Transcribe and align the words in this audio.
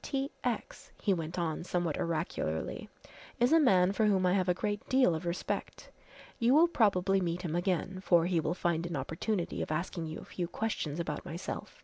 T. 0.00 0.30
X.," 0.44 0.92
he 1.02 1.12
went 1.12 1.40
on 1.40 1.64
somewhat 1.64 1.98
oracularly, 1.98 2.88
"is 3.40 3.52
a 3.52 3.58
man 3.58 3.90
for 3.90 4.06
whom 4.06 4.26
I 4.26 4.34
have 4.34 4.48
a 4.48 4.54
great 4.54 4.88
deal 4.88 5.12
of 5.12 5.26
respect. 5.26 5.90
You 6.38 6.54
will 6.54 6.68
probably 6.68 7.20
meet 7.20 7.42
him 7.42 7.56
again, 7.56 7.98
for 8.00 8.26
he 8.26 8.38
will 8.38 8.54
find 8.54 8.86
an 8.86 8.94
opportunity 8.94 9.60
of 9.60 9.72
asking 9.72 10.06
you 10.06 10.20
a 10.20 10.24
few 10.24 10.46
questions 10.46 11.00
about 11.00 11.24
myself. 11.24 11.82